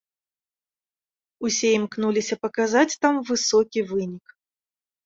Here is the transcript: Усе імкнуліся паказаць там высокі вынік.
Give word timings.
Усе 1.47 1.69
імкнуліся 1.81 2.35
паказаць 2.47 2.89
там 3.05 3.23
высокі 3.33 3.79
вынік. 3.95 4.25